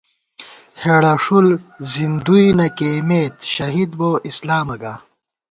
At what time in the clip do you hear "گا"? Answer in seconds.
4.81-4.93